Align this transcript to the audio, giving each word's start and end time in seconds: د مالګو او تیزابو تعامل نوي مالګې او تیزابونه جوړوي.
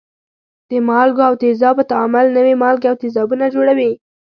د 0.69 0.71
مالګو 0.87 1.21
او 1.27 1.33
تیزابو 1.41 1.87
تعامل 1.91 2.25
نوي 2.37 2.53
مالګې 2.61 2.87
او 2.89 2.95
تیزابونه 3.03 3.45
جوړوي. 3.55 3.91